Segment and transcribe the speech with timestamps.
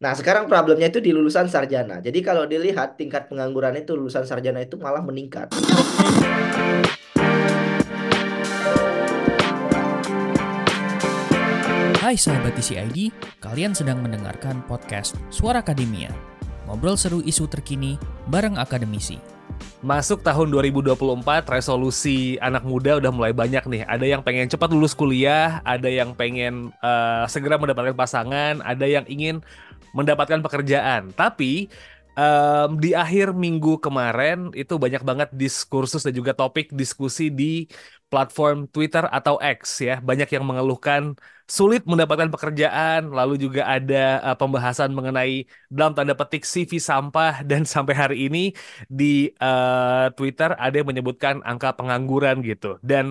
[0.00, 2.00] Nah, sekarang problemnya itu di lulusan sarjana.
[2.00, 5.52] Jadi kalau dilihat tingkat pengangguran itu lulusan sarjana itu malah meningkat.
[12.00, 13.12] Hai sahabat TCID,
[13.44, 16.39] kalian sedang mendengarkan podcast Suara Akademia.
[16.70, 17.98] Ngobrol seru isu terkini
[18.30, 19.18] bareng akademisi.
[19.82, 20.94] Masuk tahun 2024,
[21.50, 23.82] resolusi anak muda udah mulai banyak nih.
[23.90, 29.02] Ada yang pengen cepat lulus kuliah, ada yang pengen uh, segera mendapatkan pasangan, ada yang
[29.10, 29.42] ingin
[29.98, 31.10] mendapatkan pekerjaan.
[31.10, 31.66] Tapi
[32.20, 37.44] um, di akhir minggu kemarin itu banyak banget diskursus dan juga topik diskusi di
[38.10, 39.94] platform Twitter atau X ya.
[40.08, 41.02] Banyak yang mengeluhkan
[41.56, 47.62] sulit mendapatkan pekerjaan, lalu juga ada uh, pembahasan mengenai dalam tanda petik CV sampah dan
[47.74, 48.38] sampai hari ini
[48.86, 52.78] di uh, Twitter ada yang menyebutkan angka pengangguran gitu.
[52.84, 53.04] Dan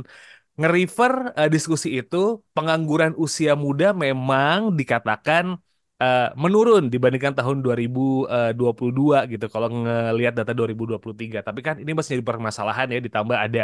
[0.60, 5.60] nge-refer uh, diskusi itu, pengangguran usia muda memang dikatakan
[6.04, 11.40] uh, menurun dibandingkan tahun 2022 gitu kalau ngelihat data 2023.
[11.48, 13.64] Tapi kan ini masih jadi permasalahan ya ditambah ada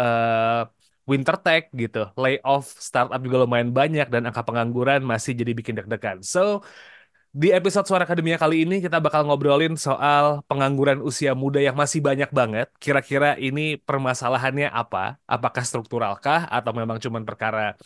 [0.00, 0.62] uh,
[1.08, 6.20] winter tech gitu, layoff startup juga lumayan banyak dan angka pengangguran masih jadi bikin deg-degan.
[6.20, 6.60] So
[7.32, 12.00] di episode Suara Akademia kali ini kita bakal ngobrolin soal pengangguran usia muda yang masih
[12.04, 12.68] banyak banget.
[12.76, 15.16] Kira-kira ini permasalahannya apa?
[15.24, 17.76] Apakah strukturalkah atau memang cuma perkara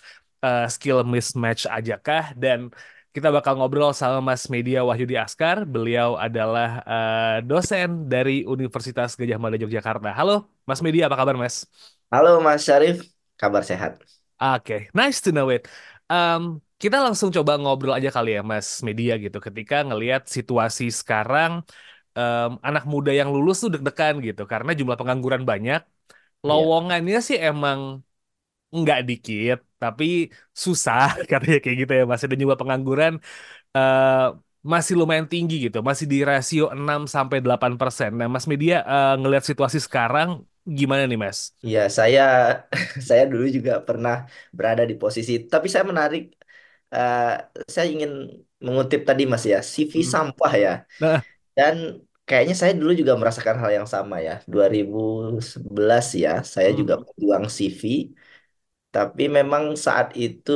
[0.42, 2.34] uh, skill mismatch aja kah?
[2.34, 2.70] Dan
[3.12, 5.68] kita bakal ngobrol sama Mas Media Wahyudi Askar.
[5.68, 10.16] Beliau adalah uh, dosen dari Universitas Gajah Mada Yogyakarta.
[10.16, 11.68] Halo, Mas Media, apa kabar, Mas?
[12.08, 13.04] Halo, Mas Syarif.
[13.36, 14.00] Kabar sehat.
[14.40, 14.80] Oke, okay.
[14.96, 15.68] nice to know it.
[16.08, 19.44] Um, kita langsung coba ngobrol aja kali ya, Mas Media gitu.
[19.44, 21.60] Ketika ngelihat situasi sekarang,
[22.16, 25.84] um, anak muda yang lulus tuh deg-degan gitu, karena jumlah pengangguran banyak.
[25.84, 26.48] Iya.
[26.48, 27.28] Lowongannya yeah.
[27.28, 28.00] sih emang
[28.72, 33.12] nggak dikit, tapi susah katanya kayak gitu ya masih dan juga pengangguran
[33.76, 38.14] uh, masih lumayan tinggi gitu, masih di rasio 6 sampai 8 persen.
[38.14, 41.50] Nah, Mas Media uh, ngelihat situasi sekarang gimana nih, Mas?
[41.66, 42.22] Iya, saya
[43.08, 46.38] saya dulu juga pernah berada di posisi, tapi saya menarik,
[46.94, 48.30] uh, saya ingin
[48.62, 50.10] mengutip tadi Mas ya, CV hmm.
[50.14, 51.18] sampah ya, nah.
[51.58, 56.78] dan kayaknya saya dulu juga merasakan hal yang sama ya, 2011 ya, saya hmm.
[56.78, 58.14] juga berjuang CV
[58.94, 60.52] tapi memang saat itu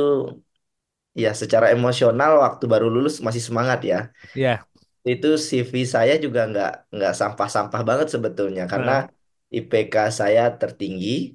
[1.17, 3.99] ya secara emosional waktu baru lulus masih semangat ya.
[4.37, 4.45] Iya.
[4.45, 4.57] Yeah.
[5.01, 9.09] Itu CV saya juga nggak nggak sampah-sampah banget sebetulnya karena.
[9.47, 11.31] IPK saya tertinggi.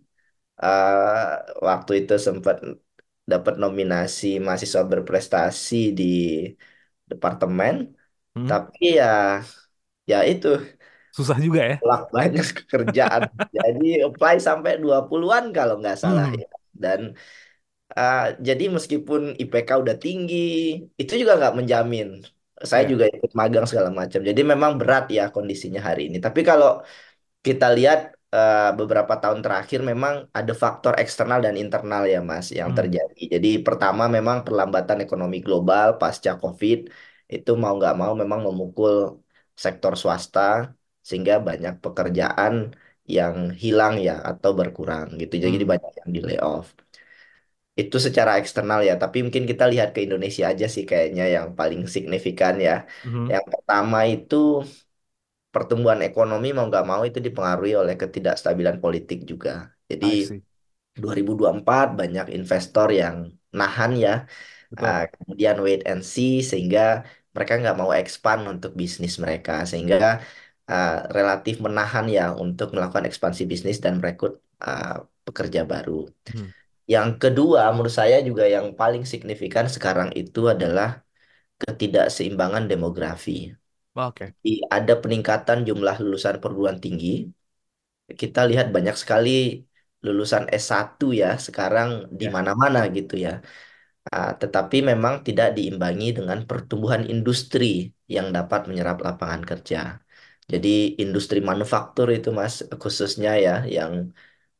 [0.61, 2.61] Uh, waktu itu sempat
[3.25, 6.05] dapat nominasi mahasiswa berprestasi di
[7.09, 7.97] departemen.
[8.37, 8.45] Hmm.
[8.45, 9.41] Tapi ya
[10.05, 10.61] ya itu
[11.17, 11.77] susah juga ya.
[12.13, 13.33] banyak kerjaan.
[13.49, 16.37] Jadi apply sampai 20-an kalau nggak salah hmm.
[16.37, 17.01] ya dan
[17.97, 20.37] uh, jadi meskipun IPK udah tinggi
[21.01, 22.09] itu juga nggak menjamin
[22.63, 22.91] saya yeah.
[22.93, 26.81] juga ikut magang segala macam jadi memang berat ya kondisinya hari ini tapi kalau
[27.43, 32.71] kita lihat uh, beberapa tahun terakhir memang ada faktor eksternal dan internal ya Mas yang
[32.71, 32.79] hmm.
[32.79, 36.79] terjadi jadi pertama memang perlambatan ekonomi global pasca COVID
[37.33, 38.95] itu mau nggak mau memang memukul
[39.65, 40.41] sektor swasta
[41.03, 42.55] sehingga banyak pekerjaan
[43.19, 45.35] yang hilang ya atau berkurang gitu.
[45.45, 45.71] Jadi hmm.
[45.73, 46.67] banyak yang di layoff.
[47.83, 51.81] Itu secara eksternal ya, tapi mungkin kita lihat ke Indonesia aja sih kayaknya yang paling
[51.95, 52.73] signifikan ya.
[53.05, 53.27] Hmm.
[53.33, 54.37] Yang pertama itu
[55.53, 59.51] pertumbuhan ekonomi mau nggak mau itu dipengaruhi oleh ketidakstabilan politik juga.
[59.91, 60.07] Jadi
[61.03, 63.17] 2024 banyak investor yang
[63.53, 64.15] nahan ya.
[64.73, 67.05] Uh, kemudian wait and see sehingga
[67.37, 70.25] mereka nggak mau expand untuk bisnis mereka sehingga
[70.69, 76.07] uh, relatif menahan ya untuk melakukan ekspansi bisnis dan merekrut uh, pekerja baru.
[76.31, 76.51] Hmm.
[76.87, 81.07] Yang kedua, menurut saya juga yang paling signifikan sekarang itu adalah
[81.63, 83.55] ketidakseimbangan demografi.
[83.95, 84.35] Oke.
[84.35, 84.67] Okay.
[84.67, 87.31] Ada peningkatan jumlah lulusan perguruan tinggi.
[88.11, 89.63] Kita lihat banyak sekali
[90.03, 92.35] lulusan S1 ya sekarang di ya.
[92.35, 93.39] mana-mana gitu ya.
[94.03, 100.02] Uh, tetapi memang tidak diimbangi dengan pertumbuhan industri yang dapat menyerap lapangan kerja.
[100.53, 100.69] Jadi
[101.03, 103.93] industri manufaktur itu Mas khususnya ya yang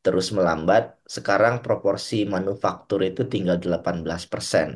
[0.03, 0.83] terus melambat.
[1.15, 4.67] Sekarang proporsi manufaktur itu tinggal 18%.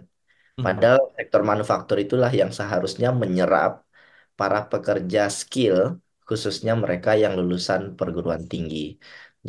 [0.58, 0.64] Hmm.
[0.66, 3.72] Padahal sektor manufaktur itulah yang seharusnya menyerap
[4.40, 5.78] para pekerja skill
[6.28, 8.78] khususnya mereka yang lulusan perguruan tinggi.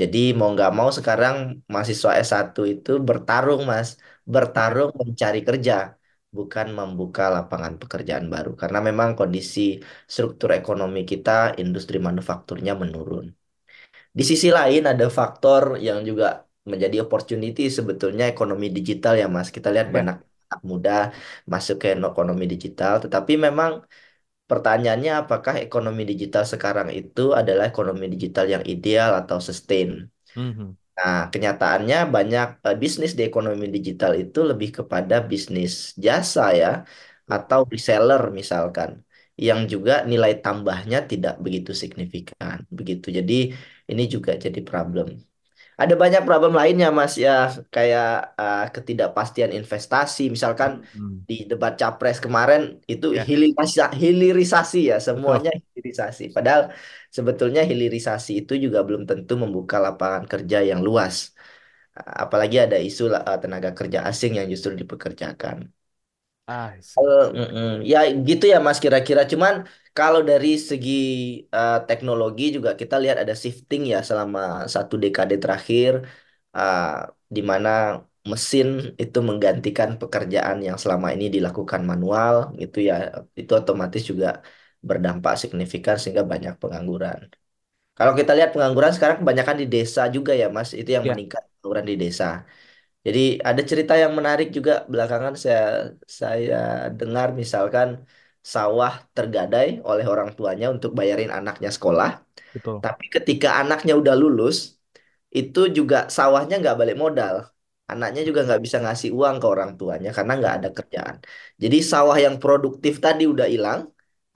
[0.01, 1.37] Jadi mau nggak mau sekarang
[1.73, 3.89] mahasiswa S1 itu bertarung Mas,
[4.35, 5.73] bertarung mencari kerja
[6.37, 9.61] bukan membuka lapangan pekerjaan baru karena memang kondisi
[10.13, 11.31] struktur ekonomi kita
[11.63, 13.27] industri manufakturnya menurun.
[14.19, 16.27] Di sisi lain ada faktor yang juga
[16.73, 19.49] menjadi opportunity sebetulnya ekonomi digital ya Mas.
[19.57, 19.95] Kita lihat ya.
[19.97, 20.17] banyak
[20.49, 20.91] anak muda
[21.53, 22.93] masuk ke ekonomi digital.
[23.05, 23.73] Tetapi memang
[24.51, 29.89] pertanyaannya apakah ekonomi digital sekarang itu adalah ekonomi digital yang ideal atau sustain?
[30.37, 30.77] Mhm.
[30.99, 35.73] Nah, kenyataannya banyak eh, bisnis di ekonomi digital itu lebih kepada bisnis
[36.05, 36.69] jasa ya,
[37.35, 38.91] atau reseller misalkan,
[39.47, 43.07] yang juga nilai tambahnya tidak begitu signifikan, begitu.
[43.19, 43.33] Jadi
[43.91, 45.07] ini juga jadi problem.
[45.83, 47.31] Ada banyak problem lainnya, Mas, ya,
[47.75, 48.07] kayak
[48.41, 50.23] uh, ketidakpastian investasi.
[50.35, 51.27] Misalkan Hmm.
[51.29, 52.61] di debat capres kemarin
[52.93, 56.23] itu Ya, hilirisasi, hilirisasi ya, semuanya hilirisasi.
[56.37, 56.63] Padahal
[57.17, 61.17] sebetulnya hilirisasi itu juga belum tentu membuka lapangan kerja yang luas.
[62.25, 65.59] Apalagi ada isu uh, tenaga kerja asing yang justru dipekerjakan.
[66.49, 67.07] I see.
[67.07, 67.67] Eh, mm-mm.
[67.91, 67.99] Ya
[68.29, 69.23] gitu ya Mas kira-kira.
[69.33, 69.55] Cuman
[69.97, 70.91] kalau dari segi
[71.57, 74.41] eh, teknologi juga kita lihat ada shifting ya selama
[74.75, 75.93] satu dekade terakhir,
[76.57, 76.83] eh,
[77.37, 77.69] di mana
[78.31, 78.67] mesin
[79.03, 82.95] itu menggantikan pekerjaan yang selama ini dilakukan manual gitu ya.
[83.41, 84.27] Itu otomatis juga
[84.89, 87.21] berdampak signifikan sehingga banyak pengangguran.
[87.97, 91.43] Kalau kita lihat pengangguran sekarang kebanyakan di desa juga ya Mas, itu yang Ya, meningkat
[91.51, 92.25] pengangguran di desa.
[93.09, 95.61] Jadi ada cerita yang menarik juga belakangan saya
[96.21, 96.57] saya
[97.01, 97.89] dengar misalkan
[98.55, 102.09] sawah tergadai oleh orang tuanya untuk bayarin anaknya sekolah,
[102.55, 102.85] betul.
[102.85, 104.57] tapi ketika anaknya udah lulus,
[105.39, 107.37] itu juga sawahnya nggak balik modal.
[107.93, 111.17] Anaknya juga nggak bisa ngasih uang ke orang tuanya karena nggak ada kerjaan.
[111.63, 113.81] Jadi sawah yang produktif tadi udah hilang,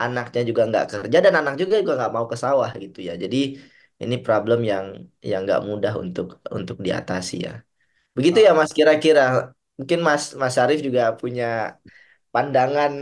[0.02, 3.12] anaknya juga nggak kerja dan anak juga juga nggak mau ke sawah gitu ya.
[3.24, 3.36] Jadi
[4.02, 4.86] ini problem yang
[5.30, 6.26] yang nggak mudah untuk
[6.58, 7.52] untuk diatasi ya.
[8.16, 9.20] Begitu ya Ah, Mas kira-kira.
[9.78, 11.44] Mungkin Mas Mas Arif juga punya
[12.34, 12.92] pandangan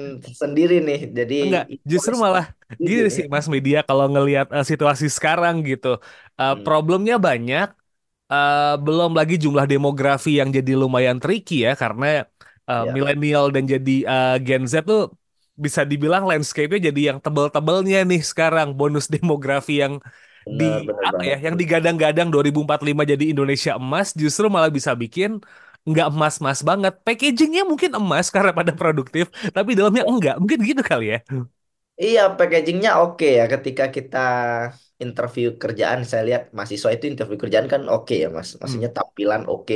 [0.41, 1.01] sendiri nih.
[1.19, 1.63] Jadi Enggak,
[1.93, 2.53] justru malah
[2.87, 3.17] gini nih.
[3.17, 5.89] sih Mas Media kalau ngelihat eh, situasi sekarang gitu.
[6.41, 7.67] Eh, Hmm, problemnya banyak,
[8.33, 12.07] eh, belum lagi jumlah demografi yang jadi lumayan tricky ya karena
[12.71, 15.01] eh, ya, milenial dan jadi eh, Gen Z tuh
[15.65, 19.95] bisa dibilang landscape-nya jadi yang tebel-tebelnya nih sekarang bonus demografi yang
[20.49, 25.41] di bener bener apa ya yang digadang-gadang 2045 jadi Indonesia emas justru malah bisa bikin
[25.89, 26.93] nggak emas-emas banget.
[27.07, 30.37] Packagingnya mungkin emas karena pada produktif, tapi dalamnya enggak.
[30.37, 31.19] Mungkin gitu kali ya.
[32.03, 33.43] Iya, packagingnya oke ya.
[33.53, 34.17] Ketika kita
[35.03, 38.49] interview kerjaan, saya lihat mahasiswa itu interview kerjaan kan oke ya, Mas.
[38.63, 39.75] Hmm, Maksudnya tampilan oke,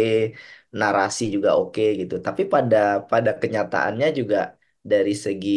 [0.81, 2.15] narasi juga oke gitu.
[2.27, 2.77] Tapi pada
[3.11, 4.37] pada kenyataannya juga
[4.93, 5.49] dari segi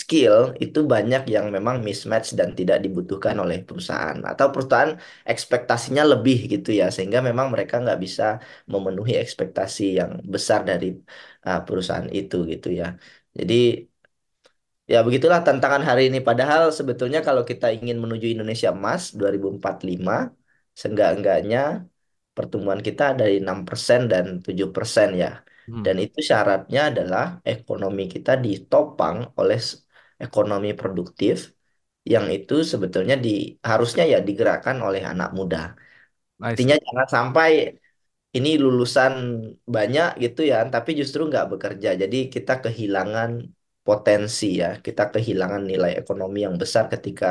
[0.00, 4.92] skill itu banyak yang memang mismatch dan tidak dibutuhkan oleh perusahaan atau perusahaan
[5.32, 8.22] ekspektasinya lebih gitu ya, sehingga memang mereka nggak bisa
[8.72, 10.86] memenuhi ekspektasi yang besar dari
[11.46, 12.86] uh, perusahaan itu gitu ya.
[13.38, 13.54] Jadi
[14.92, 16.18] Ya, begitulah tantangan hari ini.
[16.28, 20.14] Padahal sebetulnya kalau kita ingin menuju Indonesia Emas 2045,
[20.80, 21.58] seenggak-enggaknya
[22.36, 25.28] pertumbuhan kita dari 6% dan 7% ya.
[25.66, 29.58] Hmm, Dan itu syaratnya adalah ekonomi kita ditopang oleh
[30.24, 31.36] ekonomi produktif
[32.12, 33.30] yang itu sebetulnya di
[33.70, 35.58] harusnya ya digerakkan oleh anak muda.
[36.46, 37.50] Artinya jangan sampai
[38.36, 39.12] ini lulusan
[39.76, 41.88] banyak gitu ya, tapi justru nggak bekerja.
[42.02, 43.30] Jadi kita kehilangan
[43.86, 47.26] potensi ya, kita kehilangan nilai ekonomi yang besar ketika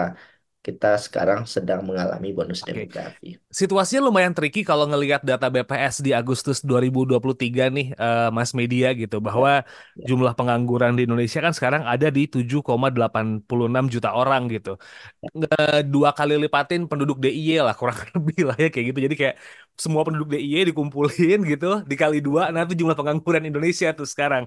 [0.69, 2.85] kita sekarang sedang mengalami bonus Oke.
[2.85, 3.29] demografi.
[3.49, 9.17] Situasinya lumayan tricky kalau ngelihat data BPS di Agustus 2023 nih, eh, Mas Media gitu,
[9.19, 14.77] Ya, bahwa ya, jumlah pengangguran di Indonesia kan sekarang ada di 7,86 juta orang gitu.
[15.23, 18.99] eh, dua kali lipatin penduduk DIY lah kurang lebih lah ya kayak gitu.
[19.05, 19.35] Jadi kayak
[19.79, 24.43] semua penduduk DIY dikumpulin gitu dikali dua, nah itu jumlah pengangguran Indonesia tuh sekarang.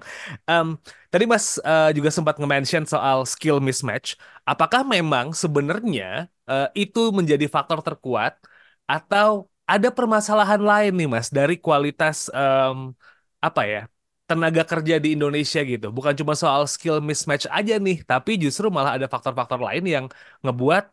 [0.49, 0.77] Em,
[1.13, 4.07] tadi Mas eh, juga sempat nge-mention soal skill mismatch.
[4.49, 6.03] Apakah memang sebenarnya
[6.49, 8.33] eh, itu menjadi faktor terkuat
[8.89, 9.29] atau
[9.69, 12.77] ada permasalahan lain nih Mas dari kualitas em,
[13.47, 13.81] apa ya?
[14.23, 15.85] tenaga kerja di Indonesia gitu.
[15.97, 20.05] Bukan cuma soal skill mismatch aja nih, tapi justru malah ada faktor-faktor lain yang
[20.43, 20.83] ngebuat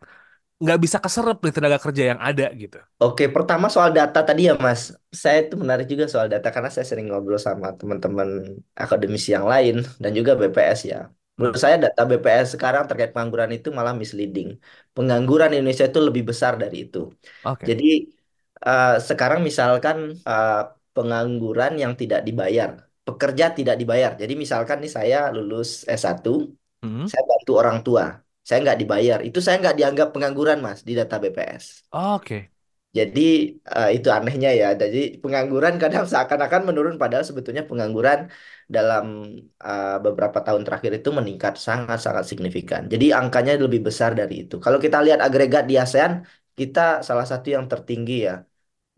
[0.63, 2.79] nggak bisa keserap nih tenaga kerja yang ada gitu.
[3.03, 4.81] Oke, pertama soal data tadi ya Mas.
[5.23, 8.29] Saya itu menarik juga soal data karena saya sering ngobrol sama teman-teman
[8.85, 10.97] akademisi yang lain dan juga BPS ya.
[11.39, 14.49] Menurut saya data BPS sekarang terkait pengangguran itu malah misleading.
[14.97, 16.99] Pengangguran di Indonesia itu lebih besar dari itu.
[17.45, 17.69] Oke.
[17.69, 17.85] Jadi
[18.67, 19.97] eh, sekarang misalkan
[20.29, 20.53] eh,
[20.95, 22.71] pengangguran yang tidak dibayar,
[23.07, 24.11] pekerja tidak dibayar.
[24.23, 26.31] Jadi misalkan nih saya lulus S1,
[26.83, 28.05] Hmm, saya bantu orang tua,
[28.47, 29.19] saya nggak dibayar.
[29.29, 31.65] Itu saya nggak dianggap pengangguran Mas di data BPS.
[31.93, 32.51] Oke.
[32.99, 33.21] Jadi
[33.77, 34.67] eh, itu anehnya ya.
[34.83, 38.21] Jadi pengangguran kadang seakan-akan menurun padahal sebetulnya pengangguran
[38.75, 39.05] dalam
[39.67, 42.83] eh, beberapa tahun terakhir itu meningkat sangat-sangat signifikan.
[42.93, 44.55] Jadi angkanya lebih besar dari itu.
[44.65, 46.13] Kalau kita lihat agregat di ASEAN,
[46.59, 48.33] kita salah satu yang tertinggi ya.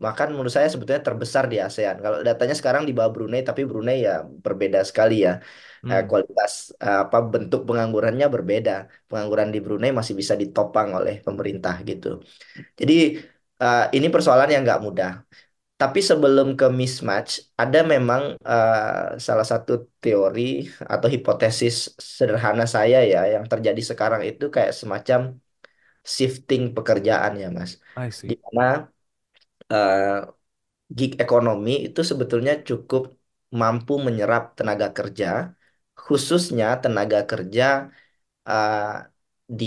[0.03, 1.95] Bahkan menurut saya sebetulnya terbesar di ASEAN.
[2.03, 4.11] Kalau datanya sekarang di bawah Brunei, tapi Brunei ya
[4.45, 5.31] berbeda sekali ya.
[5.91, 8.71] Eh, Hmm, kualitas eh, apa bentuk penganggurannya berbeda.
[9.09, 12.07] Pengangguran di Brunei masih bisa ditopang oleh pemerintah gitu.
[12.79, 12.93] Jadi
[13.63, 15.09] eh, ini persoalan yang nggak mudah.
[15.81, 17.31] Tapi sebelum ke mismatch,
[17.61, 18.23] ada memang
[19.27, 19.71] salah satu
[20.03, 20.41] teori
[20.93, 21.75] atau hipotesis
[22.17, 25.19] sederhana saya ya yang terjadi sekarang itu kayak semacam
[26.17, 27.71] shifting pekerjaan ya Mas.
[28.29, 28.63] Di mana
[29.73, 30.01] eh,
[30.97, 33.03] gig ekonomi itu sebetulnya cukup
[33.61, 35.27] mampu menyerap tenaga kerja,
[36.03, 37.63] khususnya tenaga kerja
[38.49, 38.77] eh,
[39.59, 39.65] di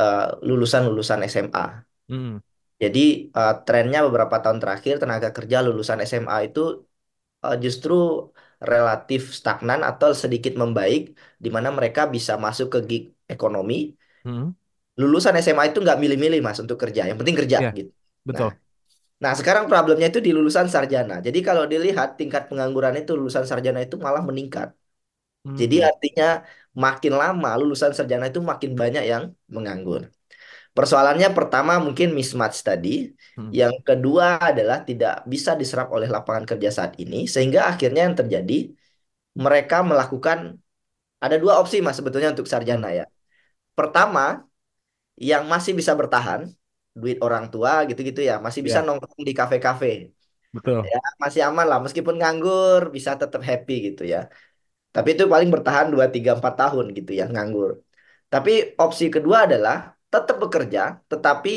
[0.00, 0.18] eh,
[0.48, 1.62] lulusan-lulusan SMA.
[2.08, 2.38] Hmm,
[2.82, 3.00] Jadi
[3.36, 6.60] eh, trennya beberapa tahun terakhir tenaga kerja lulusan SMA itu
[7.46, 7.94] eh, justru
[8.72, 11.00] relatif stagnan atau sedikit membaik,
[11.44, 13.02] di mana mereka bisa masuk ke gig
[13.34, 13.74] ekonomi.
[14.24, 14.50] hmm,
[15.00, 17.90] Lulusan SMA itu nggak milih-milih mas untuk kerja, yang penting kerja ya, gitu.
[18.24, 18.48] Betul.
[18.50, 18.50] nah
[19.38, 21.14] sekarang problemnya itu di lulusan sarjana.
[21.26, 24.68] Jadi kalau dilihat tingkat pengangguran itu lulusan sarjana itu malah meningkat.
[25.60, 26.24] Jadi Hmm, artinya
[26.84, 29.24] makin lama lulusan sarjana itu makin banyak yang
[29.56, 30.02] menganggur.
[30.76, 32.88] Persoalannya pertama mungkin mismatch tadi.
[33.36, 37.16] hmm, Yang kedua adalah tidak bisa diserap oleh lapangan kerja saat ini.
[37.34, 38.54] Sehingga akhirnya yang terjadi
[39.44, 40.38] mereka melakukan
[41.24, 43.04] ada dua opsi mas sebetulnya untuk sarjana ya.
[43.78, 44.20] Pertama
[45.30, 46.40] yang masih bisa bertahan
[47.00, 49.86] duit orang tua gitu-gitu ya masih bisa ya, nongkrong di kafe-kafe
[50.56, 50.78] betul.
[50.92, 54.20] ya masih aman lah meskipun nganggur bisa tetap happy gitu ya.
[54.94, 57.70] Tapi itu paling bertahan 2 3 4 tahun gitu ya nganggur.
[58.32, 58.52] Tapi
[58.84, 59.76] opsi kedua adalah
[60.12, 61.50] tetap bekerja, tetapi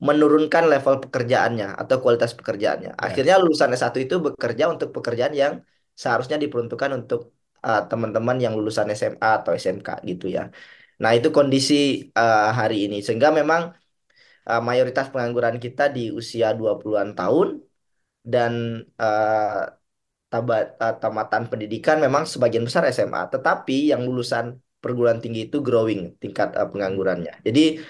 [0.00, 2.90] menurunkan level pekerjaannya atau kualitas pekerjaannya.
[2.96, 3.00] Ya.
[3.06, 5.52] Akhirnya lulusan S1 itu bekerja untuk pekerjaan yang
[5.92, 7.20] seharusnya diperuntukkan untuk
[7.60, 10.48] uh, teman-teman yang lulusan SMA atau SMK gitu ya.
[11.00, 13.04] Nah, itu kondisi uh, hari ini.
[13.04, 13.76] Sehingga memang
[14.48, 17.48] uh, mayoritas pengangguran kita di usia 20-an tahun
[18.24, 18.52] dan
[19.00, 19.64] uh,
[21.02, 26.70] tamatan pendidikan memang sebagian besar SMA, tetapi yang lulusan perguruan tinggi itu growing tingkat uh,
[26.70, 27.42] penganggurannya.
[27.42, 27.82] Jadi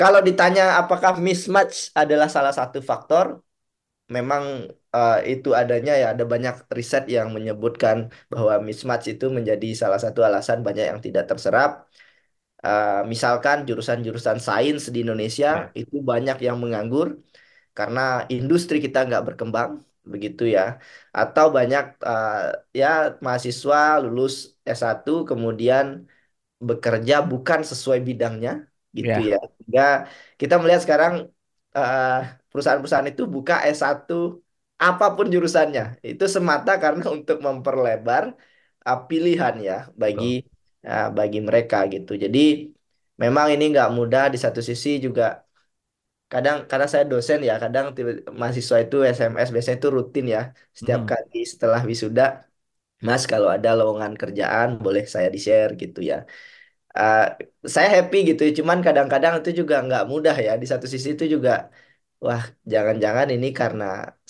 [0.00, 3.44] kalau ditanya apakah mismatch adalah salah satu faktor,
[4.16, 7.96] memang uh, itu adanya ya ada banyak riset yang menyebutkan
[8.32, 11.70] bahwa mismatch itu menjadi salah satu alasan banyak yang tidak terserap.
[12.66, 17.08] Uh, misalkan jurusan-jurusan sains di Indonesia ya, itu banyak yang menganggur
[17.78, 18.00] karena
[18.34, 19.70] industri kita nggak berkembang
[20.12, 20.62] begitu ya.
[21.18, 22.32] Atau banyak uh,
[22.80, 22.86] ya
[23.26, 24.32] mahasiswa lulus
[24.76, 25.86] S1 kemudian
[26.68, 28.50] bekerja bukan sesuai bidangnya
[28.98, 29.36] gitu ya, ya.
[29.56, 29.82] Sehingga
[30.40, 31.14] kita melihat sekarang
[31.78, 32.08] uh,
[32.50, 34.10] perusahaan-perusahaan itu buka S1
[34.86, 35.82] apa pun jurusannya.
[36.08, 38.24] Itu semata karena untuk memperlebar
[38.86, 40.26] uh, pilihan ya bagi
[40.90, 42.10] uh, bagi mereka gitu.
[42.24, 42.38] Jadi
[43.22, 44.22] memang ini nggak mudah.
[44.32, 45.22] Di satu sisi juga
[46.32, 50.40] kadang karena saya dosen ya kadang tiba- mahasiswa itu SMS biasanya itu rutin ya.
[50.78, 52.22] Setiap Hmm, kali setelah wisuda
[53.08, 56.16] Mas kalau ada lowongan kerjaan boleh saya di-share gitu ya.
[56.98, 57.20] Eh,
[57.74, 58.42] saya happy gitu.
[58.58, 60.50] Cuman kadang-kadang itu juga nggak mudah ya.
[60.62, 61.50] Di satu sisi itu juga
[62.24, 63.84] wah jangan-jangan ini karena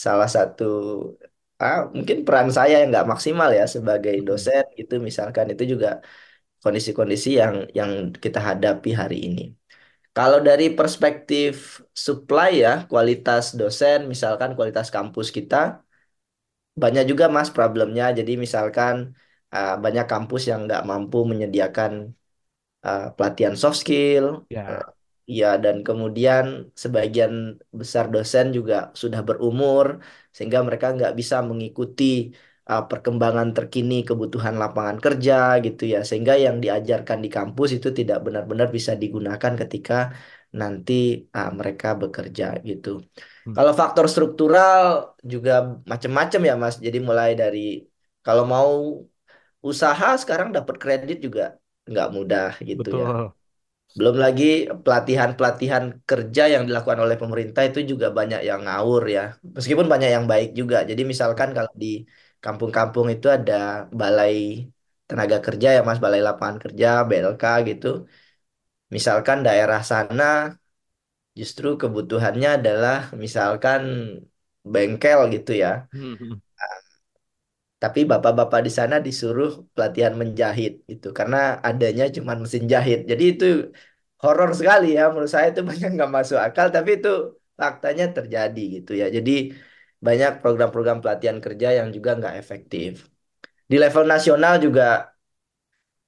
[0.05, 0.65] salah satu
[1.63, 5.47] ah, mungkin peran saya yang nggak maksimal ya sebagai hmm, dosen gitu misalkan.
[5.53, 5.89] Itu juga
[6.63, 7.91] kondisi-kondisi yang yang
[8.25, 9.43] kita hadapi hari ini.
[10.17, 15.57] Kalau dari perspektif supply ya, kualitas dosen, misalkan kualitas kampus kita,
[16.83, 18.05] banyak juga mas problemnya.
[18.19, 18.95] Jadi misalkan
[19.55, 21.93] uh, banyak kampus yang nggak mampu menyediakan
[22.87, 24.61] uh, pelatihan soft skill, uh, ya,
[25.39, 26.45] ya dan kemudian
[26.83, 27.33] sebagian
[27.81, 29.87] besar dosen juga sudah berumur,
[30.35, 32.05] sehingga mereka nggak bisa mengikuti
[32.73, 38.19] uh, perkembangan terkini kebutuhan lapangan kerja gitu ya, sehingga yang diajarkan di kampus itu tidak
[38.27, 39.95] benar-benar bisa digunakan ketika
[40.61, 40.93] nanti
[41.37, 42.89] uh, mereka bekerja gitu.
[43.45, 44.83] hmm, Kalau faktor struktural
[45.33, 45.53] juga
[45.93, 46.77] macam-macam ya Mas.
[46.87, 47.59] Jadi mulai dari
[48.27, 48.71] kalau mau
[49.71, 51.43] usaha sekarang dapat kredit juga
[51.91, 53.07] nggak mudah gitu ya.
[53.07, 53.33] betul.
[53.99, 54.45] Belum lagi
[54.85, 59.23] pelatihan-pelatihan kerja yang dilakukan oleh pemerintah itu juga banyak yang ngawur ya.
[59.57, 60.77] Meskipun banyak yang baik juga.
[60.91, 61.89] Jadi misalkan kalau di
[62.45, 63.53] kampung-kampung itu ada
[64.01, 64.35] balai
[65.09, 67.87] tenaga kerja ya Mas, balai lapangan kerja, BLK gitu.
[68.95, 70.25] Misalkan daerah sana
[71.39, 73.83] justru kebutuhannya adalah misalkan
[74.73, 75.69] bengkel gitu ya.
[75.93, 76.41] Hmm, hmm,
[77.83, 81.37] Tapi bapak-bapak di sana disuruh pelatihan menjahit gitu karena
[81.69, 82.99] adanya cuma mesin jahit.
[83.11, 83.45] Jadi itu
[84.23, 87.09] horor sekali ya menurut saya itu banyak nggak masuk akal tapi itu
[87.61, 89.07] faktanya terjadi gitu ya.
[89.17, 89.31] Jadi
[90.07, 92.91] banyak program-program pelatihan kerja yang juga nggak efektif.
[93.71, 94.83] Di level nasional juga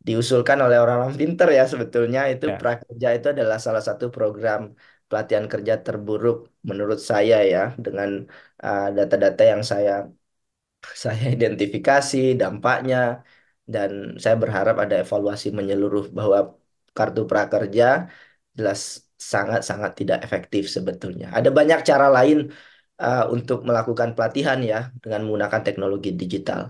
[0.07, 4.61] diusulkan oleh orang-orang pinter ya sebetulnya itu ya, Prakerja itu adalah salah satu program
[5.09, 6.37] pelatihan kerja terburuk
[6.69, 8.11] menurut saya ya dengan
[8.65, 9.93] uh, data-data yang saya
[11.05, 12.97] saya identifikasi dampaknya
[13.73, 13.91] dan
[14.23, 16.39] saya berharap ada evaluasi menyeluruh bahwa
[16.97, 17.85] kartu prakerja
[18.57, 18.81] jelas
[19.33, 21.27] sangat-sangat tidak efektif sebetulnya.
[21.37, 22.39] Ada banyak cara lain
[23.03, 26.61] uh, untuk melakukan pelatihan ya dengan menggunakan teknologi digital.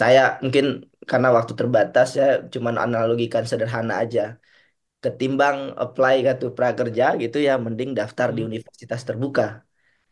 [0.00, 0.64] Saya mungkin
[1.10, 4.22] karena waktu terbatas saya cuma analogikan sederhana aja.
[5.04, 8.48] Ketimbang apply kartu prakerja gitu ya, mending daftar di Hmm.
[8.48, 9.42] universitas terbuka.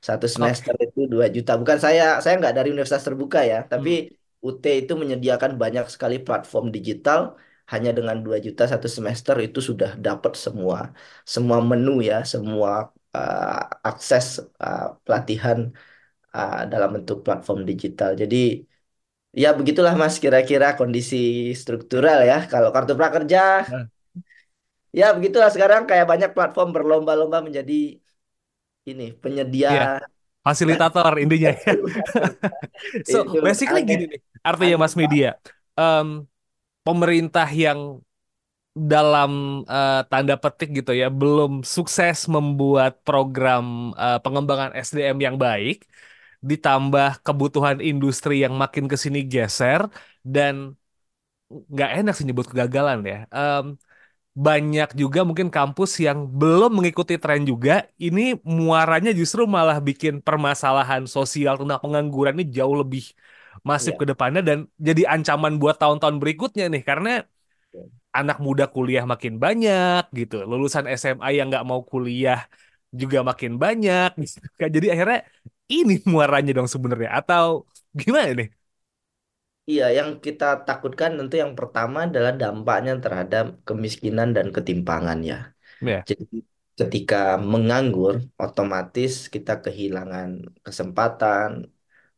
[0.09, 1.51] Satu semester itu 2 juta.
[1.61, 4.11] Bukan saya, saya nggak dari universitas terbuka ya, tapi Hmm.
[4.47, 7.21] UT itu menyediakan banyak sekali platform digital.
[7.73, 10.79] Hanya dengan 2 juta satu semester itu sudah dapat semua
[11.35, 12.71] semua menu ya, semua
[13.17, 14.27] uh, akses
[14.65, 15.59] uh, pelatihan
[16.37, 18.11] uh, dalam bentuk platform digital.
[18.23, 18.37] Jadi
[19.43, 21.17] ya begitulah Mas kira-kira kondisi
[21.61, 22.37] struktural ya.
[22.53, 23.87] Kalau kartu prakerja Nah,
[24.99, 27.73] ya begitulah sekarang kayak banyak platform berlomba-lomba menjadi
[28.91, 29.85] ini penyedia Iya,
[30.45, 31.73] fasilitator intinya ya.
[33.11, 35.37] So, basically gini nih, artinya Mas Media,
[35.79, 36.27] em,
[36.87, 38.01] pemerintah yang
[38.75, 39.31] dalam
[39.73, 43.65] eh, tanda petik gitu ya, belum sukses membuat program
[44.03, 45.77] eh, pengembangan SDM yang baik,
[46.51, 49.83] ditambah kebutuhan industri yang makin ke sini geser,
[50.35, 50.55] dan
[51.73, 53.17] nggak enak sih nyebut kegagalan ya.
[53.37, 53.65] Em,
[54.47, 57.73] banyak juga mungkin kampus yang belum mengikuti tren juga.
[58.05, 58.21] Ini
[58.59, 63.05] muaranya justru malah bikin permasalahan sosial tentang pengangguran ini jauh lebih
[63.69, 64.59] masif ya ke depannya dan
[64.89, 67.11] jadi ancaman buat tahun-tahun berikutnya nih karena
[68.19, 72.39] anak muda kuliah makin banyak gitu, lulusan SMA yang nggak mau kuliah
[73.01, 74.09] juga makin banyak.
[74.23, 74.37] gitu.
[74.77, 75.19] Jadi akhirnya
[75.75, 77.45] ini muaranya dong sebenarnya atau
[78.01, 78.49] gimana nih?
[79.71, 85.35] Iya, yang kita takutkan tentu yang pertama adalah dampaknya terhadap kemiskinan dan ketimpangan ya.
[85.81, 86.25] Ya, Jadi
[86.81, 87.17] ketika
[87.53, 90.29] menganggur, otomatis kita kehilangan
[90.67, 91.51] kesempatan.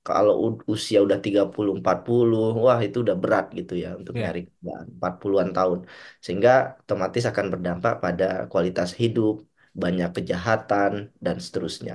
[0.07, 0.33] Kalau
[0.75, 5.51] usia udah 30 40, wah itu udah berat gitu ya untuk ya, nyari kerjaan 40-an
[5.57, 5.79] tahun.
[6.25, 6.51] Sehingga
[6.83, 9.35] otomatis akan berdampak pada kualitas hidup,
[9.83, 10.93] banyak kejahatan
[11.25, 11.95] dan seterusnya.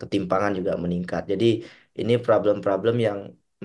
[0.00, 1.22] Ketimpangan juga meningkat.
[1.32, 1.46] Jadi
[2.00, 3.18] ini problem-problem yang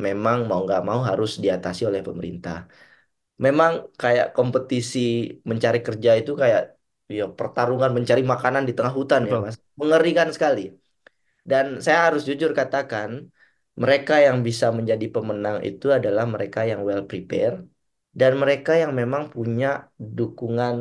[0.05, 2.55] memang mau nggak mau harus diatasi oleh pemerintah.
[3.45, 4.99] Memang kayak kompetisi
[5.49, 6.61] mencari kerja itu kayak
[7.17, 9.41] ya pertarungan mencari makanan di tengah hutan ya, betul.
[9.45, 9.55] Mas.
[9.81, 10.61] Mengerikan sekali.
[11.51, 13.09] Dan saya harus jujur katakan,
[13.83, 17.55] mereka yang bisa menjadi pemenang itu adalah mereka yang well prepared
[18.19, 19.67] dan mereka yang memang punya
[20.17, 20.75] dukungan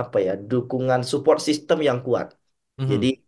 [0.00, 2.28] apa ya, dukungan support system yang kuat.
[2.90, 3.18] Jadi Mhm.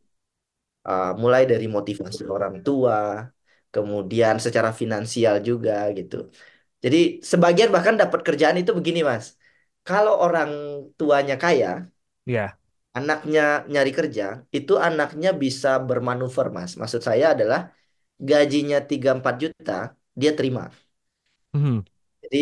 [0.88, 2.96] uh, mulai dari motivasi orang tua,
[3.74, 6.14] kemudian secara finansial juga gitu.
[6.84, 6.98] Jadi
[7.32, 9.26] sebagian bahkan dapat kerjaan itu begini, Mas.
[9.88, 10.50] Kalau orang
[10.98, 11.68] tuanya kaya,
[12.26, 12.58] Ya,
[12.98, 13.40] anaknya
[13.72, 14.24] nyari kerja,
[14.56, 16.70] itu anaknya bisa bermanuver, Mas.
[16.80, 17.60] Maksud saya adalah
[18.28, 19.72] gajinya tiga empat juta,
[20.20, 20.62] dia terima.
[21.54, 21.84] Mhm.
[22.22, 22.38] Jadi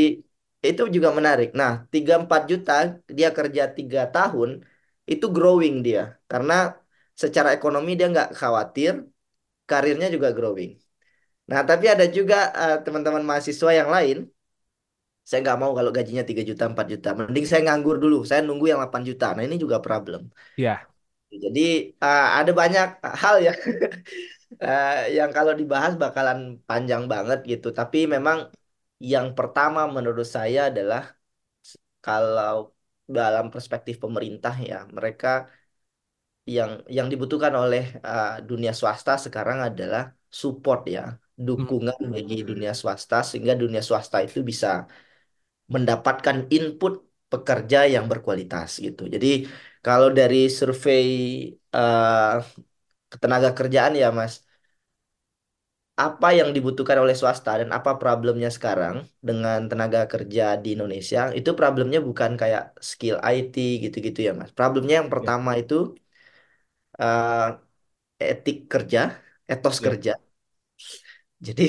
[0.69, 1.49] itu juga menarik.
[1.61, 2.73] Nah, tiga empat juta
[3.19, 4.51] dia kerja 3 tahun,
[5.13, 6.01] itu growing dia.
[6.31, 6.53] Karena
[7.23, 8.93] secara ekonomi dia nggak khawatir,
[9.71, 10.71] karirnya juga growing.
[11.51, 14.19] Nah, tapi ada juga eh, teman-teman mahasiswa yang lain,
[15.29, 17.09] saya nggak mau kalau gajinya 3 juta, 4 juta.
[17.19, 19.25] Mending saya nganggur dulu, saya nunggu yang 8 juta.
[19.37, 20.21] Nah, ini juga problem.
[20.57, 20.89] ya,
[21.45, 21.61] Jadi
[22.05, 22.87] eh, ada banyak
[23.23, 23.53] hal ya
[24.65, 27.67] eh, yang kalau dibahas bakalan panjang banget gitu.
[27.79, 28.39] Tapi memang
[29.13, 31.01] yang pertama menurut saya adalah
[32.05, 32.55] kalau
[33.17, 35.29] dalam perspektif pemerintah ya, mereka
[36.57, 40.03] yang yang dibutuhkan oleh eh, dunia swasta sekarang adalah
[40.41, 41.01] support ya,
[41.47, 44.69] dukungan bagi dunia swasta sehingga dunia swasta itu bisa
[45.75, 46.93] mendapatkan input
[47.33, 49.03] pekerja yang berkualitas gitu.
[49.15, 49.29] Jadi
[49.85, 51.05] kalau dari survei
[51.77, 52.35] eh,
[53.13, 54.35] ketenaga kerjaan ya Mas,
[56.05, 58.97] apa yang dibutuhkan oleh swasta dan apa problemnya sekarang
[59.29, 64.51] dengan tenaga kerja di Indonesia, itu problemnya bukan kayak skill IT gitu-gitu ya Mas.
[64.59, 65.75] Problemnya yang ya, pertama itu
[67.01, 67.41] eh,
[68.33, 69.01] etik kerja,
[69.53, 69.87] etos ya.
[69.87, 70.13] kerja.
[71.47, 71.63] Jadi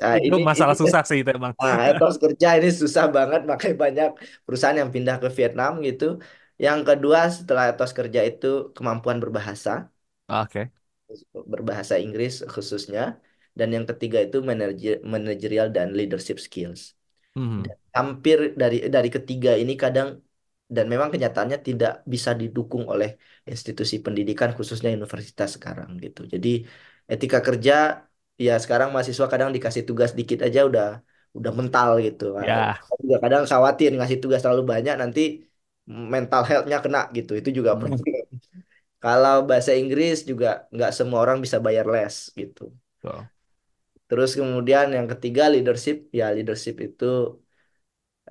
[0.00, 1.54] nah, Itu ini ini masalah susah sih itu emang.
[1.62, 4.08] Nah, etos kerja ini susah banget, makanya banyak
[4.44, 6.04] perusahaan yang pindah ke Vietnam gitu.
[6.64, 9.70] Yang kedua, setelah etos kerja itu kemampuan berbahasa,
[10.30, 10.70] Oke.
[11.52, 13.00] berbahasa Inggris khususnya.
[13.58, 16.80] Dan yang ketiga itu manajer- managerial dan leadership skills.
[17.64, 20.08] Dan hampir dari dari ketiga ini kadang
[20.76, 23.10] dan memang kenyataannya tidak bisa didukung oleh
[23.52, 26.20] institusi pendidikan khususnya universitas sekarang gitu.
[26.34, 26.48] Jadi
[27.12, 27.72] etika kerja
[28.46, 30.84] ya sekarang mahasiswa kadang dikasih tugas dikit aja udah
[31.38, 32.24] udah mental gitu.
[32.40, 32.80] Ya.
[33.02, 35.20] juga kadang khawatir ngasih tugas terlalu banyak nanti
[36.14, 37.32] mental health-nya kena gitu.
[37.40, 38.19] Itu juga Mhm.
[39.02, 42.62] Kalau bahasa Inggris juga nggak semua orang bisa bayar les gitu.
[43.02, 43.28] Betul.
[44.08, 47.04] Terus kemudian yang ketiga leadership, ya leadership itu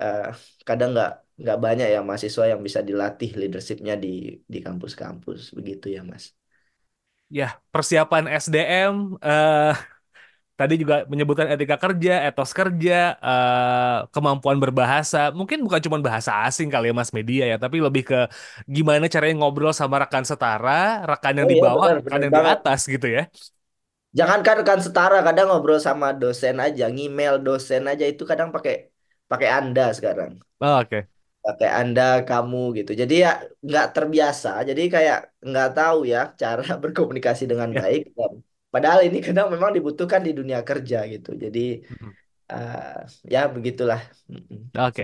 [0.01, 0.21] eh,
[0.67, 1.09] kadang nggak
[1.41, 4.07] nggak banyak ya mahasiswa yang bisa dilatih leadershipnya di
[4.53, 6.25] di kampus-kampus begitu ya Mas.
[7.29, 9.73] Ya, persiapan SDM eh
[10.59, 12.93] tadi juga menyebutkan etika kerja, etos kerja,
[13.27, 15.17] eh kemampuan berbahasa.
[15.39, 18.17] Mungkin bukan cuma bahasa asing kali ya Mas Media ya, tapi lebih ke
[18.75, 20.71] gimana caranya ngobrol sama rekan setara,
[21.09, 23.21] rekan yang Oh di iya bawah, benar rekan yang di atas gitu ya.
[24.17, 28.73] Jangankan rekan setara, kadang ngobrol sama dosen aja, ngemail dosen aja itu kadang pakai
[29.31, 30.31] pakai Anda sekarang.
[30.61, 31.07] Oh, Oke.
[31.45, 32.91] Pakai Anda, kamu gitu.
[33.01, 33.29] Jadi ya
[33.65, 34.49] nggak terbiasa.
[34.69, 35.17] Jadi kayak
[35.47, 37.81] nggak tahu ya cara berkomunikasi dengan Ya.
[37.81, 37.99] baik.
[38.17, 38.31] Dan
[38.73, 41.29] padahal ini kadang memang dibutuhkan di dunia kerja gitu.
[41.43, 41.59] Jadi
[42.51, 42.97] eh,
[43.33, 43.99] ya begitulah.
[44.77, 45.03] Oke.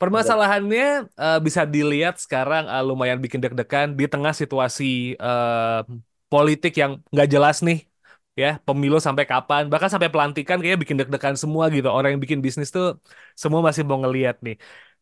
[0.00, 0.82] Permasalahannya
[1.22, 4.84] eh, bisa dilihat sekarang eh, lumayan bikin deg-degan di tengah situasi
[5.16, 5.80] eh,
[6.32, 7.78] politik yang nggak jelas nih,
[8.42, 11.88] ya pemilu sampai kapan, bahkan sampai pelantikan kayaknya bikin deg-degan semua gitu.
[11.96, 12.86] Orang yang bikin bisnis tuh
[13.42, 14.56] semua masih mau ngeliat nih.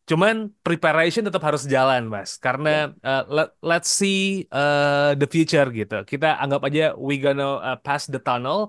[0.09, 0.35] Cuman
[0.65, 2.69] preparation tetap harus jalan, Mas, karena
[3.07, 5.95] eh, let- let's see eh, the future gitu.
[6.11, 8.59] Kita anggap aja we gonna eh, pass the tunnel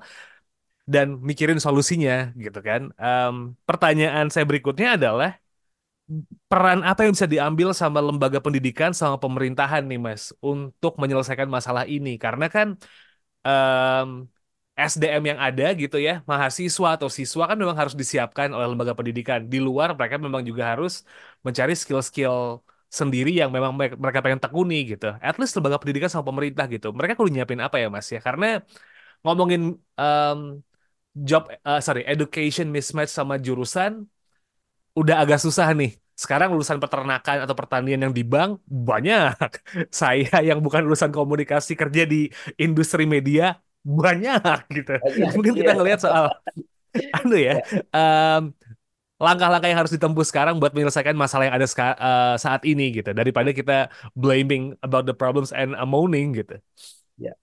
[0.94, 2.82] dan mikirin solusinya gitu kan.
[2.98, 3.34] Em,
[3.68, 5.30] pertanyaan saya berikutnya adalah
[6.50, 11.84] peran apa yang bisa diambil sama lembaga pendidikan sama pemerintahan nih Mas untuk menyelesaikan masalah
[11.88, 12.68] ini karena kan
[13.46, 14.08] em,
[14.76, 19.40] SDM yang ada gitu ya mahasiswa atau siswa kan memang harus disiapkan oleh lembaga pendidikan
[19.52, 20.92] di luar mereka memang juga harus
[21.46, 22.34] mencari skill-skill
[22.98, 27.12] sendiri yang memang mereka pengen tekuni gitu at least lembaga pendidikan sama pemerintah gitu mereka
[27.18, 28.46] kudu nyiapin apa ya Mas ya karena
[29.24, 29.62] ngomongin
[30.00, 30.38] em,
[31.28, 33.92] job eh, sorry education mismatch sama jurusan
[35.00, 35.90] udah agak susah nih.
[36.22, 39.32] Sekarang lulusan peternakan atau pertanian yang di bank banyak.
[40.00, 42.16] Saya yang bukan lulusan komunikasi kerja di
[42.60, 44.92] industri media banyak gitu.
[45.00, 45.34] banyak.
[45.34, 45.74] Mungkin kita Iya.
[45.76, 46.24] ngelihat soal
[47.16, 47.60] anu ya,
[47.94, 48.42] em,
[49.22, 53.10] langkah-langkah yang harus ditempuh sekarang buat menyelesaikan masalah yang ada eh, saat ini gitu.
[53.16, 56.58] Daripada kita blaming about the problems and uh, moaning gitu.
[57.18, 57.34] ya.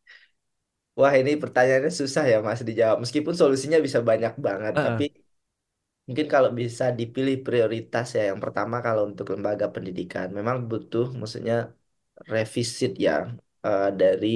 [0.99, 2.97] Wah, ini pertanyaannya susah ya Mas dijawab.
[3.03, 5.03] Meskipun solusinya bisa banyak banget, Heeh, tapi
[6.07, 11.53] mungkin kalau bisa dipilih prioritas ya, yang pertama kalau untuk lembaga pendidikan, memang butuh maksudnya
[12.35, 13.11] revisit ya
[13.67, 14.27] eh, dari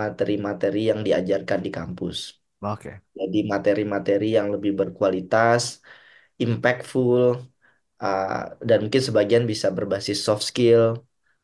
[0.00, 2.18] materi-materi yang diajarkan di kampus.
[2.60, 3.02] Oke.
[3.18, 5.62] Jadi materi-materi yang lebih berkualitas,
[6.44, 7.22] impactful,
[8.02, 8.26] uh,
[8.68, 10.82] dan mungkin sebagian bisa berbasis soft skill,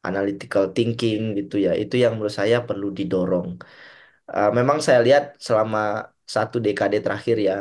[0.08, 1.70] analytical thinking gitu ya.
[1.82, 3.48] Itu yang menurut saya perlu didorong.
[4.34, 5.78] Uh, memang saya lihat selama
[6.34, 7.54] satu dekade terakhir ya,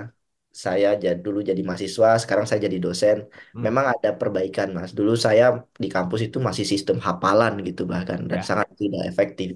[0.63, 3.17] saya jad- dulu jadi mahasiswa, sekarang saya jadi dosen.
[3.53, 4.91] Hmm, Memang ada perbaikan, Mas.
[4.99, 5.43] Dulu saya
[5.83, 8.45] di kampus itu masih sistem hafalan gitu bahkan dan ya.
[8.49, 9.49] sangat tidak efektif.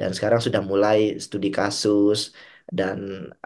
[0.00, 2.18] Dan sekarang sudah mulai studi kasus
[2.78, 2.98] dan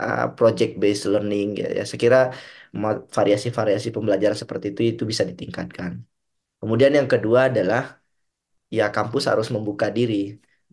[0.02, 1.66] uh, project based learning ya.
[1.78, 2.18] Ya, saya kira
[3.16, 5.92] variasi-variasi pembelajaran seperti itu itu bisa ditingkatkan.
[6.60, 7.82] Kemudian yang kedua adalah
[8.76, 10.14] ya kampus harus membuka diri,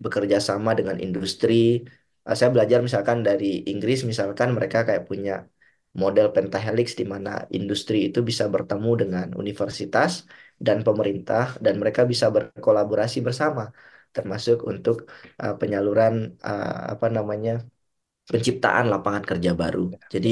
[0.03, 1.53] bekerja sama dengan industri.
[2.27, 5.33] Eh, Saya belajar misalkan dari Inggris, misalkan mereka kayak punya
[6.01, 10.11] model pentahelix di mana industri itu bisa bertemu dengan universitas
[10.65, 13.63] dan pemerintah dan mereka bisa berkolaborasi bersama,
[14.15, 14.95] termasuk untuk
[15.41, 16.13] eh, penyaluran
[16.47, 17.51] eh, apa namanya
[18.31, 19.79] penciptaan lapangan kerja baru.
[20.13, 20.29] Jadi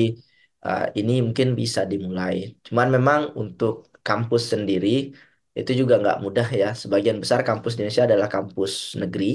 [0.66, 2.36] uh, ini mungkin bisa dimulai.
[2.66, 3.74] Cuman memang untuk
[4.08, 4.88] kampus sendiri
[5.60, 6.66] itu juga nggak mudah ya.
[6.82, 9.26] Sebagian besar kampus di Indonesia adalah kampus negeri,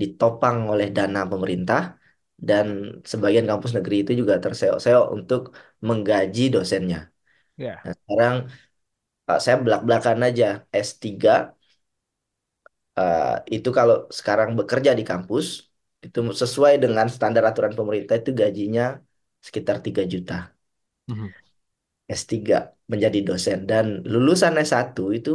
[0.00, 1.80] ditopang oleh dana pemerintah,
[2.48, 2.66] dan
[3.10, 5.40] sebagian kampus negeri itu juga terseok-seok untuk
[5.88, 6.98] menggaji dosennya.
[7.64, 7.78] Ya.
[7.84, 8.34] Nah, sekarang
[9.28, 11.53] uh, saya belak-belakan aja S3
[12.98, 15.46] uh, itu kalau sekarang bekerja di kampus
[16.04, 18.82] itu sesuai dengan standar aturan pemerintah itu gajinya
[19.46, 20.34] sekitar 3 juta
[21.08, 21.34] Mhm.
[22.18, 22.56] S3
[22.92, 25.30] menjadi dosen dan lulusan S1 itu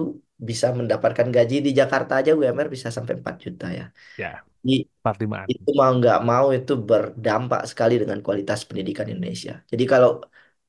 [0.50, 3.84] bisa mendapatkan gaji di Jakarta aja UMR bisa sampai 4 juta ya.
[4.18, 5.52] Ya, Jadi 45-an.
[5.52, 9.54] itu mau nggak mau itu berdampak sekali dengan kualitas pendidikan Indonesia.
[9.72, 10.10] Jadi kalau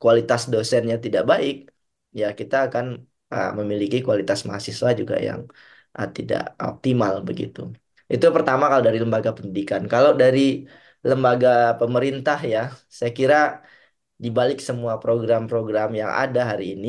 [0.03, 1.55] kualitas dosennya tidak baik,
[2.21, 2.87] ya kita akan
[3.35, 5.41] ah, memiliki kualitas mahasiswa juga yang
[6.17, 7.61] tidak optimal begitu.
[8.13, 9.83] Itu pertama kalau dari lembaga pendidikan.
[9.93, 10.41] Kalau dari
[11.09, 11.49] lembaga
[11.81, 12.59] pemerintah ya,
[12.99, 13.37] saya kira
[14.23, 16.89] di balik semua program-program yang ada hari ini,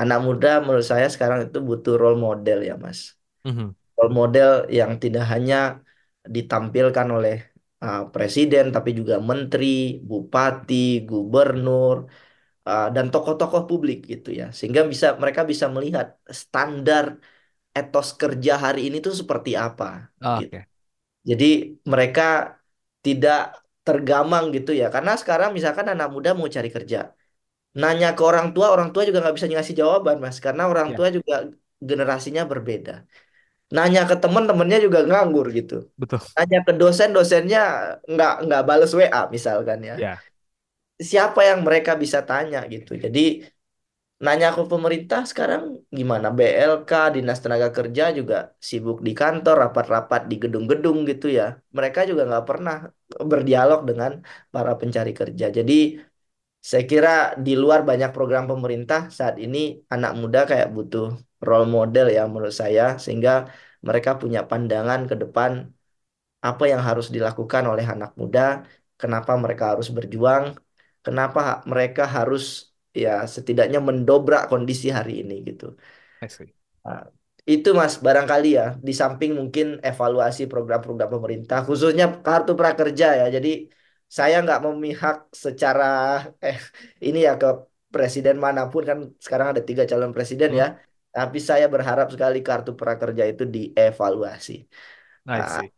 [0.00, 3.00] anak muda menurut saya sekarang itu butuh role model ya, Mas
[3.48, 3.66] Mhm.
[3.96, 5.56] role model yang tidak hanya
[6.34, 7.34] ditampilkan oleh
[7.84, 9.66] uh, presiden, tapi juga menteri,
[10.08, 10.74] bupati,
[11.08, 11.96] gubernur,
[12.68, 14.44] uh, dan tokoh-tokoh publik gitu ya.
[14.58, 16.06] Sehingga bisa mereka bisa melihat
[16.42, 17.04] standar
[17.78, 19.84] etos kerja hari ini tuh seperti apa
[20.40, 20.54] gitu.
[20.54, 20.66] Oke.
[21.30, 21.44] Jadi
[21.92, 22.22] mereka
[23.06, 23.36] tidak
[23.86, 24.86] tergamang gitu ya.
[24.94, 26.98] Karena sekarang misalkan anak muda mau cari kerja,
[27.80, 30.38] nanya ke orang tua, orang tua juga nggak bisa ngasih jawaban, Mas.
[30.46, 31.34] Karena orang Ya, tua juga
[31.90, 32.92] generasinya berbeda.
[33.76, 35.74] Nanya ke teman, temennya juga nganggur gitu.
[35.96, 36.20] betul.
[36.36, 37.58] Nanya ke dosen, dosennya
[38.12, 39.94] nggak nggak bales WA misalkan ya.
[39.94, 40.20] Ya,
[41.10, 42.92] Siapa yang mereka bisa tanya gitu.
[43.04, 43.20] Jadi
[44.24, 45.62] nanya ke pemerintah sekarang
[45.98, 46.26] gimana?
[46.36, 48.36] BLK, Dinas Tenaga Kerja juga
[48.68, 51.44] sibuk di kantor, rapat-rapat di gedung-gedung gitu ya.
[51.76, 52.74] Mereka juga nggak pernah
[53.30, 54.12] berdialog dengan
[54.54, 55.46] para pencari kerja.
[55.58, 55.72] Jadi
[56.70, 57.08] saya kira
[57.44, 59.58] di luar banyak program pemerintah saat ini
[59.94, 61.04] anak muda kayak butuh
[61.46, 63.30] role model ya menurut saya sehingga
[63.88, 65.52] mereka punya pandangan ke depan
[66.48, 68.40] apa yang harus dilakukan oleh anak muda,
[69.00, 70.44] kenapa mereka harus berjuang,
[71.04, 71.40] kenapa
[71.72, 72.69] mereka harus
[73.02, 75.64] ya setidaknya mendobrak kondisi hari ini gitu.
[76.84, 76.98] Nah,
[77.52, 83.24] itu Mas, barangkali ya, di samping mungkin evaluasi program-program pemerintah, khususnya kartu prakerja ya.
[83.36, 83.48] Jadi
[84.18, 85.84] saya nggak memihak secara
[86.46, 86.58] eh
[87.06, 87.46] ini ya ke
[87.94, 90.64] presiden mana pun kan sekarang ada tiga calon presiden Hmm, ya.
[91.14, 94.52] Tapi saya berharap sekali kartu prakerja itu dievaluasi.
[95.36, 95.72] Ah, see.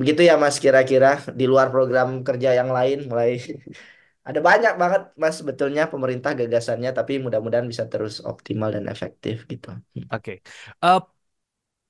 [0.00, 1.08] begitu ya Mas, kira-kira
[1.40, 3.30] di luar program kerja yang lain mulai
[4.28, 9.68] ada banyak banget Mas sebetulnya pemerintah gagasannya, tapi mudah-mudahan bisa terus optimal dan efektif gitu.
[10.12, 10.32] Oke.
[10.84, 10.98] Eh,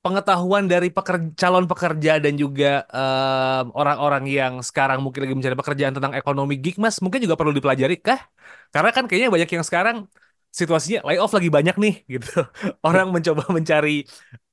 [0.05, 2.67] pengetahuan dari peker- calon pekerja dan juga
[2.97, 7.53] em, orang-orang yang sekarang mungkin lagi mencari pekerjaan tentang ekonomi gig, Mas, mungkin juga perlu
[7.59, 8.21] dipelajari kah?
[8.75, 9.97] Karena kan kayaknya banyak yang sekarang
[10.59, 12.29] situasinya layoff lagi banyak nih gitu.
[12.87, 13.91] Orang mencoba mencari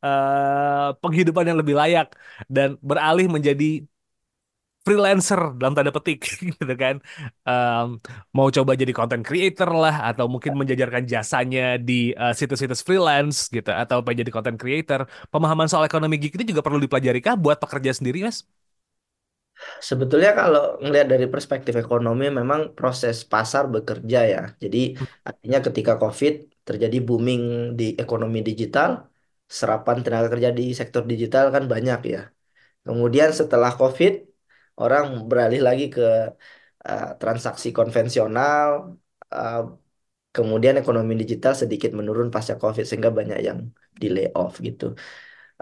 [0.06, 2.08] eh, penghidupan yang lebih layak
[2.56, 3.66] dan beralih menjadi
[4.86, 6.96] freelancer dalam tanda petik gitu kan
[7.48, 7.88] Em,
[8.38, 13.70] mau coba jadi content creator lah atau mungkin menjajarkan jasanya di eh, situs-situs freelance gitu
[13.74, 15.00] atau pengen jadi content creator
[15.34, 18.46] pemahaman soal ekonomi gig itu juga perlu dipelajari kah buat pekerja sendiri mas?
[19.90, 24.40] Sebetulnya kalau ngelihat dari perspektif ekonomi memang proses pasar bekerja ya.
[24.64, 24.78] Jadi
[25.28, 26.34] artinya ketika COVID
[26.68, 27.42] terjadi booming
[27.80, 28.90] di ekonomi digital,
[29.58, 32.20] serapan tenaga kerja di sektor digital kan banyak ya.
[32.86, 34.14] Kemudian setelah COVID,
[34.82, 36.02] orang beralih lagi ke
[36.90, 38.70] uh, transaksi konvensional,
[39.36, 39.58] uh,
[40.36, 43.60] kemudian ekonomi digital sedikit menurun pasca COVID sehingga banyak yang
[44.02, 44.86] di layoff gitu.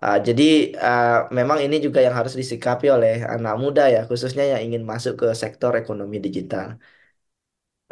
[0.03, 0.43] Uh, jadi
[0.85, 5.13] uh, memang ini juga yang harus disikapi oleh anak muda ya, khususnya yang ingin masuk
[5.21, 6.67] ke sektor ekonomi digital.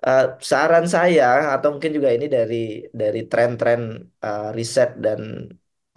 [0.08, 2.56] Uh, saran saya atau mungkin juga ini dari
[3.02, 3.82] dari tren-tren
[4.26, 5.20] uh, riset dan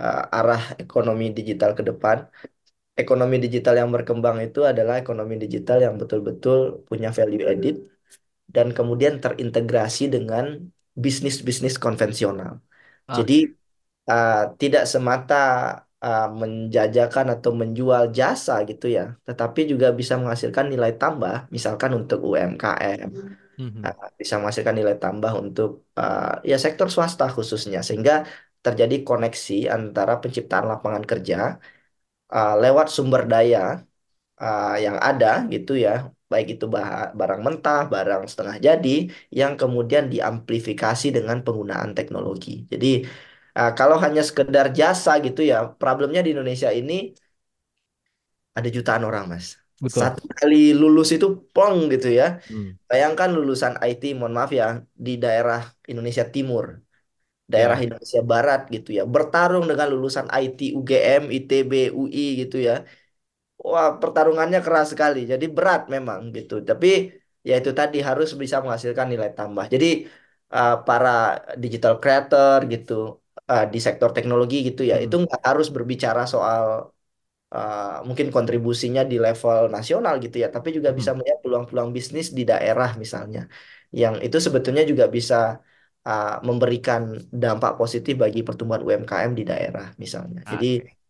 [0.02, 2.18] uh, arah ekonomi digital ke depan,
[3.02, 6.58] ekonomi digital yang berkembang itu adalah ekonomi digital yang betul-betul
[6.88, 7.76] punya value added
[8.54, 10.44] dan kemudian terintegrasi dengan
[11.04, 12.52] bisnis-bisnis konvensional.
[13.16, 13.54] Jadi Oke.
[14.10, 15.34] uh, tidak semata
[16.04, 22.18] uh, menjajakan atau menjual jasa gitu ya, tetapi juga bisa menghasilkan nilai tambah, misalkan untuk
[22.28, 23.10] UMKM,
[23.58, 23.82] Mhm.
[23.86, 25.68] uh, bisa menghasilkan nilai tambah untuk
[26.00, 28.12] uh, ya sektor swasta khususnya, sehingga
[28.64, 31.36] terjadi koneksi antara penciptaan lapangan kerja
[32.36, 33.82] uh, lewat sumber daya
[34.40, 35.90] uh, yang ada gitu ya,
[36.30, 36.64] baik itu
[37.20, 42.50] barang mentah, barang setengah jadi, yang kemudian diamplifikasi dengan penggunaan teknologi.
[42.72, 42.86] Jadi
[43.58, 47.12] uh, kalau hanya sekedar jasa gitu ya, problemnya di Indonesia ini
[48.54, 49.58] ada jutaan orang, Mas.
[49.80, 50.04] Betul.
[50.04, 52.38] Satu kali lulus itu plong gitu ya.
[52.52, 52.76] Hmm.
[52.84, 56.76] Bayangkan lulusan IT, mohon maaf ya, di daerah Indonesia Timur,
[57.52, 57.84] daerah Ya.
[57.84, 62.72] Indonesia Barat gitu ya, bertarung dengan lulusan IT, UGM, ITB, UI gitu ya.
[63.70, 65.18] Wah, pertarungannya keras sekali.
[65.32, 66.54] Jadi berat memang gitu.
[66.68, 66.86] Tapi
[67.48, 69.64] ya itu tadi harus bisa menghasilkan nilai tambah.
[69.74, 69.86] Jadi
[70.56, 71.10] uh, para
[71.62, 72.92] digital creator gitu
[73.50, 75.24] uh, di sektor teknologi gitu ya, itu Hmm.
[75.24, 76.64] nggak harus berbicara soal
[77.54, 81.18] uh, mungkin kontribusinya di level nasional gitu ya, tapi juga bisa Mhm.
[81.18, 83.40] melihat peluang-peluang bisnis di daerah misalnya,
[84.00, 85.34] yang itu sebetulnya juga bisa
[86.06, 90.44] uh, memberikan dampak positif bagi pertumbuhan UMKM di daerah misalnya.
[90.46, 91.00] Jadi Oke.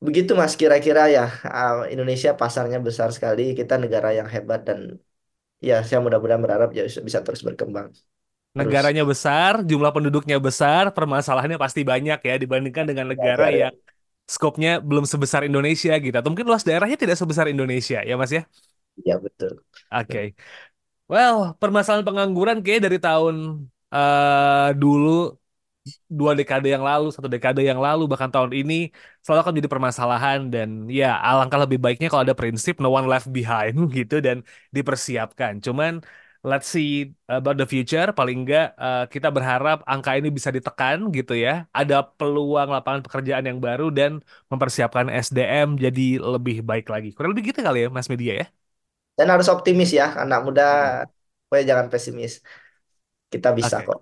[0.00, 4.96] Begitu Mas, kira-kira ya ah, Indonesia pasarnya besar sekali, kita negara yang hebat dan
[5.60, 7.92] ya saya mudah-mudahan berharap ya bisa terus berkembang.
[7.92, 13.60] Terus Negaranya besar, jumlah penduduknya besar, permasalahannya pasti banyak ya dibandingkan dengan negara belajar ya.
[13.68, 13.74] yang
[14.24, 16.16] skopnya belum sebesar Indonesia gitu.
[16.16, 18.48] Atau mungkin luas daerahnya tidak sebesar Indonesia ya Mas ya?
[19.04, 19.60] Ya betul.
[19.92, 20.34] Oke.
[21.12, 23.36] Well, permasalahan pengangguran kayak dari tahun
[23.94, 25.08] eh, dulu
[26.18, 28.74] dua dekade yang lalu, satu dekade yang lalu, bahkan tahun ini
[29.24, 30.68] selalu akan menjadi permasalahan dan
[30.98, 34.36] ya alangkah lebih baiknya kalau ada prinsip no one left behind gitu dan
[34.76, 35.52] dipersiapkan.
[35.66, 35.92] Cuman
[36.48, 36.88] let's see
[37.36, 38.06] about the future.
[38.18, 41.50] Paling enggak uh, kita berharap angka ini bisa ditekan gitu ya.
[41.78, 44.10] Ada peluang lapangan pekerjaan yang baru dan
[44.52, 47.08] mempersiapkan SDM jadi lebih baik lagi.
[47.14, 48.59] Kurang lebih gitu kali ya Mas Media ya.
[49.14, 50.68] Dan harus optimis ya, anak muda.
[51.06, 51.10] Hmm.
[51.48, 52.40] Pokoknya jangan pesimis.
[53.30, 53.88] Kita bisa okay.
[53.90, 54.00] kok.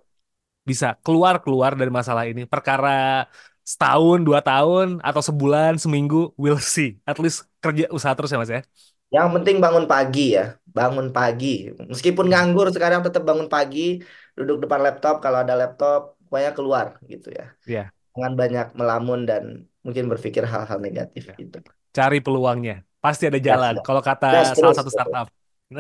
[0.65, 2.45] Bisa keluar keluar dari masalah ini.
[2.45, 3.29] Perkara
[3.65, 6.97] setahun, dua tahun, atau sebulan, seminggu, we'll see.
[7.05, 8.65] At least kerja usaha terus ya Mas ya.
[9.09, 11.73] Yang penting bangun pagi ya, bangun pagi.
[11.77, 14.01] Meskipun nganggur sekarang tetap bangun pagi,
[14.37, 17.53] duduk depan laptop kalau ada laptop, pokoknya keluar gitu ya.
[17.65, 17.77] Iya.
[17.85, 17.87] Yeah.
[18.17, 19.45] Jangan banyak melamun dan
[19.85, 21.37] mungkin berpikir hal-hal negatif yeah.
[21.41, 21.59] gitu.
[21.93, 23.81] Cari peluangnya, pasti ada jalan.
[23.81, 25.33] Kalau kata salah satu startup.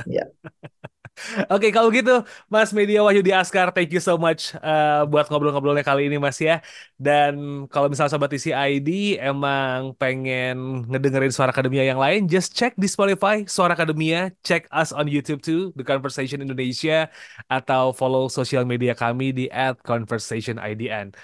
[0.08, 0.24] Ya.
[1.50, 5.82] Oke, okay, kalau gitu Mas Media Wahyudi Askar, thank you so much uh, buat ngobrol-ngobrolnya
[5.82, 6.62] kali ini Mas ya.
[6.94, 12.78] Dan kalau misalnya Sobat isi ID emang pengen ngedengerin Suara Akademia yang lain, just check
[12.78, 17.10] di Spotify Suara Akademia, check us on YouTube too, The Conversation Indonesia,
[17.50, 19.50] atau follow sosial media kami di
[19.82, 21.18] @conversationidn.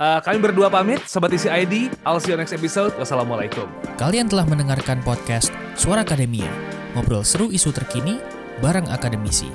[0.00, 1.92] Uh, kami berdua pamit, Sobat Isi ID.
[2.08, 2.96] I'll see you next episode.
[2.96, 3.68] Wassalamualaikum.
[4.00, 6.48] Kalian telah mendengarkan podcast Suara Akademia.
[6.96, 8.16] Ngobrol seru isu terkini
[8.64, 9.52] bareng akademisi.